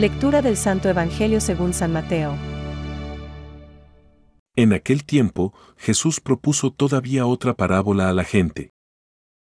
Lectura 0.00 0.40
del 0.40 0.56
Santo 0.56 0.88
Evangelio 0.88 1.42
según 1.42 1.74
San 1.74 1.92
Mateo. 1.92 2.34
En 4.56 4.72
aquel 4.72 5.04
tiempo, 5.04 5.52
Jesús 5.76 6.20
propuso 6.20 6.70
todavía 6.70 7.26
otra 7.26 7.52
parábola 7.52 8.08
a 8.08 8.14
la 8.14 8.24
gente. 8.24 8.70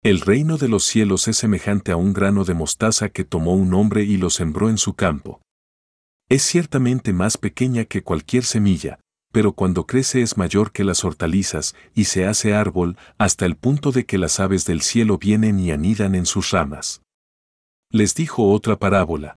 El 0.03 0.21
reino 0.21 0.59
de 0.59 0.67
los 0.67 0.83
cielos 0.83 1.29
es 1.29 1.37
semejante 1.37 1.93
a 1.93 1.97
un 1.97 2.13
grano 2.13 2.45
de 2.45 2.55
mostaza 2.55 3.09
que 3.09 3.23
tomó 3.23 3.55
un 3.55 3.73
hombre 3.73 4.03
y 4.03 4.17
lo 4.17 4.31
sembró 4.31 4.69
en 4.69 4.79
su 4.79 4.95
campo. 4.95 5.41
Es 6.29 6.43
ciertamente 6.43 7.13
más 7.13 7.37
pequeña 7.37 7.85
que 7.85 8.03
cualquier 8.03 8.43
semilla, 8.43 8.99
pero 9.31 9.53
cuando 9.53 9.87
crece 9.87 10.23
es 10.23 10.37
mayor 10.37 10.73
que 10.73 10.83
las 10.83 11.05
hortalizas 11.05 11.77
y 11.95 12.07
se 12.07 12.27
hace 12.27 12.55
árbol 12.55 12.97
hasta 13.17 13.47
el 13.47 13.55
punto 13.55 13.93
de 13.93 14.07
que 14.07 14.19
las 14.19 14.41
aves 14.41 14.65
del 14.65 14.83
cielo 14.83 15.19
vienen 15.19 15.61
y 15.61 15.71
anidan 15.71 16.17
en 16.17 16.27
sus 16.27 16.51
ramas. 16.51 17.01
Les 17.93 18.17
dijo 18.17 18.51
otra 18.51 18.77
parábola. 18.77 19.38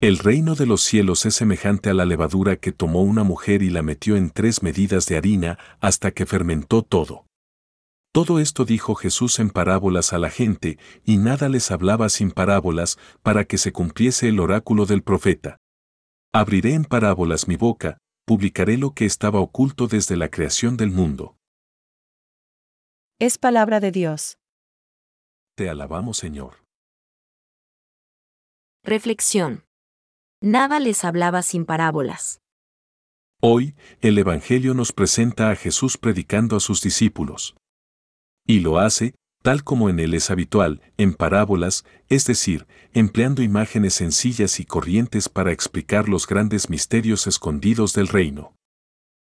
El 0.00 0.18
reino 0.18 0.54
de 0.54 0.64
los 0.64 0.82
cielos 0.82 1.26
es 1.26 1.34
semejante 1.34 1.90
a 1.90 1.94
la 1.94 2.04
levadura 2.04 2.54
que 2.54 2.70
tomó 2.70 3.02
una 3.02 3.24
mujer 3.24 3.64
y 3.64 3.70
la 3.70 3.82
metió 3.82 4.16
en 4.16 4.30
tres 4.30 4.62
medidas 4.62 5.06
de 5.06 5.16
harina 5.16 5.58
hasta 5.80 6.12
que 6.12 6.24
fermentó 6.24 6.82
todo. 6.82 7.26
Todo 8.12 8.38
esto 8.38 8.64
dijo 8.64 8.94
Jesús 8.94 9.40
en 9.40 9.50
parábolas 9.50 10.12
a 10.12 10.18
la 10.18 10.30
gente, 10.30 10.78
y 11.04 11.16
nada 11.16 11.48
les 11.48 11.72
hablaba 11.72 12.08
sin 12.10 12.30
parábolas, 12.30 12.96
para 13.22 13.44
que 13.44 13.58
se 13.58 13.72
cumpliese 13.72 14.28
el 14.28 14.38
oráculo 14.38 14.86
del 14.86 15.02
profeta. 15.02 15.56
Abriré 16.32 16.74
en 16.74 16.84
parábolas 16.84 17.48
mi 17.48 17.56
boca, 17.56 17.98
publicaré 18.24 18.78
lo 18.78 18.92
que 18.92 19.04
estaba 19.04 19.40
oculto 19.40 19.88
desde 19.88 20.16
la 20.16 20.30
creación 20.30 20.76
del 20.76 20.92
mundo. 20.92 21.36
Es 23.18 23.36
palabra 23.36 23.80
de 23.80 23.90
Dios. 23.90 24.38
Te 25.56 25.68
alabamos, 25.68 26.18
Señor. 26.18 26.62
Reflexión. 28.84 29.67
Nada 30.40 30.78
les 30.78 31.04
hablaba 31.04 31.42
sin 31.42 31.64
parábolas. 31.64 32.40
Hoy, 33.40 33.74
el 34.00 34.18
Evangelio 34.18 34.72
nos 34.72 34.92
presenta 34.92 35.50
a 35.50 35.56
Jesús 35.56 35.98
predicando 35.98 36.56
a 36.56 36.60
sus 36.60 36.80
discípulos. 36.80 37.56
Y 38.46 38.60
lo 38.60 38.78
hace, 38.78 39.16
tal 39.42 39.64
como 39.64 39.90
en 39.90 39.98
él 39.98 40.14
es 40.14 40.30
habitual, 40.30 40.80
en 40.96 41.14
parábolas, 41.14 41.84
es 42.08 42.24
decir, 42.24 42.68
empleando 42.92 43.42
imágenes 43.42 43.94
sencillas 43.94 44.60
y 44.60 44.64
corrientes 44.64 45.28
para 45.28 45.50
explicar 45.50 46.08
los 46.08 46.28
grandes 46.28 46.70
misterios 46.70 47.26
escondidos 47.26 47.92
del 47.94 48.06
reino. 48.06 48.54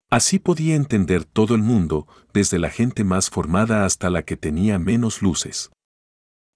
Así 0.09 0.39
podía 0.39 0.75
entender 0.75 1.23
todo 1.23 1.53
el 1.53 1.61
mundo, 1.61 2.07
desde 2.33 2.57
la 2.57 2.71
gente 2.71 3.03
más 3.03 3.29
formada 3.29 3.85
hasta 3.85 4.09
la 4.09 4.23
que 4.23 4.37
tenía 4.37 4.79
menos 4.79 5.21
luces. 5.21 5.71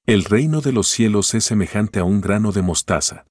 El 0.08 0.24
reino 0.24 0.62
de 0.62 0.72
los 0.72 0.88
cielos 0.88 1.36
es 1.36 1.44
semejante 1.44 2.00
a 2.00 2.04
un 2.04 2.20
grano 2.20 2.52
de 2.52 2.64
mostaza. 2.64 3.26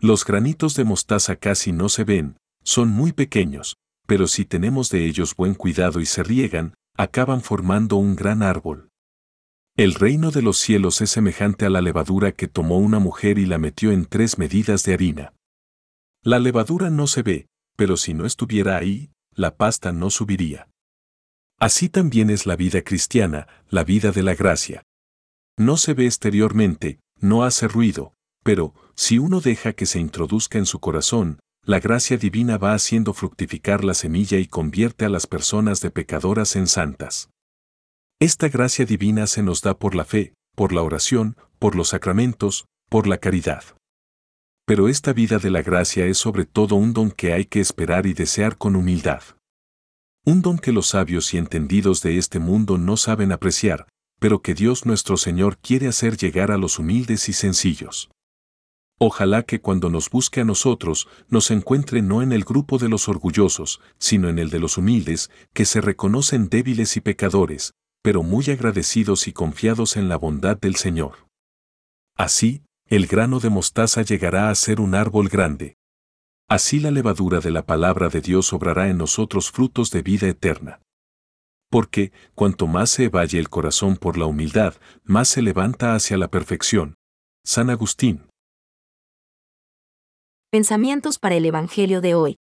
Los 0.00 0.24
granitos 0.24 0.74
de 0.74 0.84
mostaza 0.84 1.36
casi 1.36 1.72
no 1.72 1.88
se 1.88 2.04
ven, 2.04 2.36
son 2.62 2.88
muy 2.88 3.12
pequeños, 3.12 3.76
pero 4.06 4.26
si 4.26 4.44
tenemos 4.44 4.90
de 4.90 5.06
ellos 5.06 5.34
buen 5.34 5.54
cuidado 5.54 6.00
y 6.00 6.06
se 6.06 6.22
riegan, 6.22 6.74
acaban 6.96 7.40
formando 7.40 7.96
un 7.96 8.14
gran 8.14 8.42
árbol. 8.42 8.90
El 9.76 9.94
reino 9.94 10.30
de 10.30 10.42
los 10.42 10.58
cielos 10.58 11.00
es 11.00 11.10
semejante 11.10 11.66
a 11.66 11.70
la 11.70 11.82
levadura 11.82 12.32
que 12.32 12.48
tomó 12.48 12.78
una 12.78 12.98
mujer 12.98 13.38
y 13.38 13.46
la 13.46 13.58
metió 13.58 13.92
en 13.92 14.06
tres 14.06 14.38
medidas 14.38 14.82
de 14.84 14.94
harina. 14.94 15.34
La 16.22 16.38
levadura 16.38 16.88
no 16.90 17.06
se 17.06 17.22
ve, 17.22 17.46
pero 17.76 17.96
si 17.96 18.14
no 18.14 18.24
estuviera 18.24 18.76
ahí, 18.76 19.10
la 19.34 19.56
pasta 19.56 19.92
no 19.92 20.10
subiría. 20.10 20.68
Así 21.58 21.88
también 21.88 22.30
es 22.30 22.46
la 22.46 22.56
vida 22.56 22.82
cristiana, 22.82 23.48
la 23.68 23.84
vida 23.84 24.12
de 24.12 24.22
la 24.22 24.34
gracia. 24.34 24.82
No 25.58 25.76
se 25.76 25.94
ve 25.94 26.06
exteriormente, 26.06 27.00
no 27.20 27.44
hace 27.44 27.68
ruido, 27.68 28.14
pero, 28.46 28.74
si 28.94 29.18
uno 29.18 29.40
deja 29.40 29.72
que 29.72 29.86
se 29.86 29.98
introduzca 29.98 30.56
en 30.56 30.66
su 30.66 30.78
corazón, 30.78 31.40
la 31.64 31.80
gracia 31.80 32.16
divina 32.16 32.58
va 32.58 32.74
haciendo 32.74 33.12
fructificar 33.12 33.82
la 33.82 33.92
semilla 33.92 34.38
y 34.38 34.46
convierte 34.46 35.04
a 35.04 35.08
las 35.08 35.26
personas 35.26 35.80
de 35.80 35.90
pecadoras 35.90 36.54
en 36.54 36.68
santas. 36.68 37.28
Esta 38.20 38.48
gracia 38.48 38.84
divina 38.84 39.26
se 39.26 39.42
nos 39.42 39.62
da 39.62 39.76
por 39.76 39.96
la 39.96 40.04
fe, 40.04 40.32
por 40.54 40.72
la 40.72 40.82
oración, 40.82 41.36
por 41.58 41.74
los 41.74 41.88
sacramentos, 41.88 42.66
por 42.88 43.08
la 43.08 43.18
caridad. 43.18 43.64
Pero 44.64 44.86
esta 44.86 45.12
vida 45.12 45.40
de 45.40 45.50
la 45.50 45.62
gracia 45.62 46.06
es 46.06 46.16
sobre 46.16 46.44
todo 46.44 46.76
un 46.76 46.92
don 46.92 47.10
que 47.10 47.32
hay 47.32 47.46
que 47.46 47.58
esperar 47.58 48.06
y 48.06 48.14
desear 48.14 48.58
con 48.58 48.76
humildad. 48.76 49.24
Un 50.24 50.40
don 50.40 50.58
que 50.58 50.70
los 50.70 50.86
sabios 50.86 51.34
y 51.34 51.38
entendidos 51.38 52.00
de 52.00 52.16
este 52.16 52.38
mundo 52.38 52.78
no 52.78 52.96
saben 52.96 53.32
apreciar, 53.32 53.88
pero 54.20 54.40
que 54.40 54.54
Dios 54.54 54.86
nuestro 54.86 55.16
Señor 55.16 55.58
quiere 55.58 55.88
hacer 55.88 56.16
llegar 56.16 56.52
a 56.52 56.58
los 56.58 56.78
humildes 56.78 57.28
y 57.28 57.32
sencillos. 57.32 58.08
Ojalá 58.98 59.42
que 59.42 59.60
cuando 59.60 59.90
nos 59.90 60.08
busque 60.08 60.40
a 60.40 60.44
nosotros, 60.44 61.06
nos 61.28 61.50
encuentre 61.50 62.00
no 62.00 62.22
en 62.22 62.32
el 62.32 62.44
grupo 62.44 62.78
de 62.78 62.88
los 62.88 63.08
orgullosos, 63.08 63.80
sino 63.98 64.30
en 64.30 64.38
el 64.38 64.48
de 64.48 64.58
los 64.58 64.78
humildes, 64.78 65.30
que 65.52 65.66
se 65.66 65.82
reconocen 65.82 66.48
débiles 66.48 66.96
y 66.96 67.00
pecadores, 67.02 67.74
pero 68.02 68.22
muy 68.22 68.46
agradecidos 68.46 69.28
y 69.28 69.32
confiados 69.32 69.96
en 69.96 70.08
la 70.08 70.16
bondad 70.16 70.56
del 70.56 70.76
Señor. 70.76 71.28
Así, 72.16 72.62
el 72.86 73.06
grano 73.06 73.40
de 73.40 73.50
mostaza 73.50 74.00
llegará 74.00 74.48
a 74.48 74.54
ser 74.54 74.80
un 74.80 74.94
árbol 74.94 75.28
grande. 75.28 75.76
Así 76.48 76.78
la 76.78 76.90
levadura 76.90 77.40
de 77.40 77.50
la 77.50 77.66
palabra 77.66 78.08
de 78.08 78.20
Dios 78.20 78.52
obrará 78.52 78.88
en 78.88 78.96
nosotros 78.96 79.50
frutos 79.50 79.90
de 79.90 80.02
vida 80.02 80.28
eterna. 80.28 80.80
Porque, 81.68 82.12
cuanto 82.34 82.68
más 82.68 82.90
se 82.90 83.08
valle 83.08 83.40
el 83.40 83.50
corazón 83.50 83.96
por 83.96 84.16
la 84.16 84.26
humildad, 84.26 84.74
más 85.02 85.28
se 85.28 85.42
levanta 85.42 85.94
hacia 85.94 86.16
la 86.16 86.28
perfección. 86.28 86.94
San 87.44 87.68
Agustín. 87.68 88.25
Pensamientos 90.50 91.18
para 91.18 91.34
el 91.34 91.44
Evangelio 91.44 92.00
de 92.00 92.14
hoy. 92.14 92.38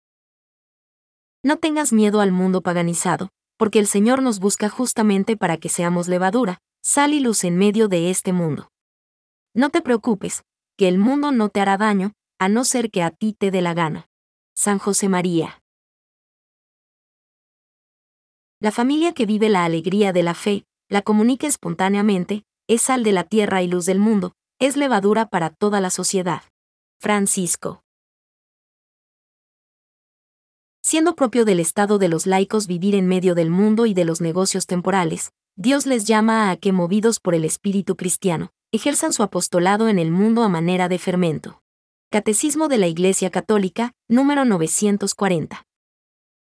No 1.42 1.56
tengas 1.56 1.90
miedo 1.90 2.20
al 2.20 2.32
mundo 2.32 2.60
paganizado, 2.60 3.30
porque 3.56 3.78
el 3.78 3.86
Señor 3.86 4.20
nos 4.20 4.40
busca 4.40 4.68
justamente 4.68 5.38
para 5.38 5.56
que 5.56 5.70
seamos 5.70 6.06
levadura, 6.06 6.58
sal 6.82 7.14
y 7.14 7.20
luz 7.20 7.44
en 7.44 7.56
medio 7.56 7.88
de 7.88 8.10
este 8.10 8.34
mundo. 8.34 8.68
No 9.54 9.70
te 9.70 9.80
preocupes, 9.80 10.44
que 10.76 10.88
el 10.88 10.98
mundo 10.98 11.32
no 11.32 11.48
te 11.48 11.60
hará 11.60 11.78
daño, 11.78 12.12
a 12.38 12.50
no 12.50 12.64
ser 12.64 12.90
que 12.90 13.02
a 13.02 13.10
ti 13.10 13.32
te 13.32 13.50
dé 13.50 13.62
la 13.62 13.72
gana. 13.72 14.06
San 14.54 14.78
José 14.78 15.08
María. 15.08 15.62
La 18.60 18.70
familia 18.70 19.14
que 19.14 19.24
vive 19.24 19.48
la 19.48 19.64
alegría 19.64 20.12
de 20.12 20.22
la 20.22 20.34
fe, 20.34 20.66
la 20.90 21.00
comunica 21.00 21.46
espontáneamente, 21.46 22.44
es 22.68 22.82
sal 22.82 23.02
de 23.02 23.12
la 23.12 23.24
tierra 23.24 23.62
y 23.62 23.68
luz 23.68 23.86
del 23.86 23.98
mundo, 23.98 24.34
es 24.60 24.76
levadura 24.76 25.26
para 25.26 25.48
toda 25.48 25.80
la 25.80 25.88
sociedad. 25.88 26.42
Francisco. 27.00 27.83
Siendo 30.84 31.16
propio 31.16 31.46
del 31.46 31.60
estado 31.60 31.98
de 31.98 32.08
los 32.08 32.26
laicos 32.26 32.66
vivir 32.66 32.94
en 32.94 33.08
medio 33.08 33.34
del 33.34 33.48
mundo 33.48 33.86
y 33.86 33.94
de 33.94 34.04
los 34.04 34.20
negocios 34.20 34.66
temporales, 34.66 35.32
Dios 35.56 35.86
les 35.86 36.04
llama 36.04 36.50
a 36.50 36.58
que, 36.58 36.72
movidos 36.72 37.20
por 37.20 37.34
el 37.34 37.46
espíritu 37.46 37.96
cristiano, 37.96 38.52
ejerzan 38.70 39.14
su 39.14 39.22
apostolado 39.22 39.88
en 39.88 39.98
el 39.98 40.10
mundo 40.10 40.42
a 40.42 40.50
manera 40.50 40.90
de 40.90 40.98
fermento. 40.98 41.62
Catecismo 42.10 42.68
de 42.68 42.76
la 42.76 42.86
Iglesia 42.86 43.30
Católica, 43.30 43.92
número 44.08 44.44
940. 44.44 45.64